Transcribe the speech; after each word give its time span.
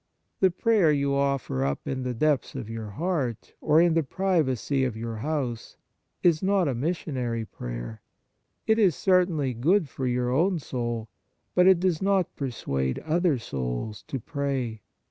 The 0.39 0.49
prayer 0.49 0.91
you 0.91 1.13
offer 1.13 1.63
up 1.63 1.87
in 1.87 2.01
the 2.01 2.15
depths 2.15 2.55
of 2.55 2.71
your 2.71 2.89
heart 2.89 3.53
or 3.61 3.79
in 3.79 3.93
the 3.93 4.01
privacy 4.01 4.83
of 4.83 4.97
your 4.97 5.17
house 5.17 5.77
is 6.23 6.41
not 6.41 6.67
a 6.67 6.73
missionary 6.73 7.45
prayer: 7.45 8.01
it 8.65 8.79
is 8.79 8.95
certainly 8.95 9.53
good 9.53 9.87
for 9.89 10.07
your 10.07 10.31
own 10.31 10.57
soul, 10.57 11.07
but 11.53 11.67
it 11.67 11.79
does 11.81 11.99
4 11.99 11.99
6 11.99 11.99
The 11.99 12.05
Liturgical 12.05 12.13
Offices 12.15 12.35
not 12.35 12.45
persuade 12.65 12.99
other 13.05 13.37
souls 13.37 14.03
to 14.07 14.19
pray. 14.19 14.81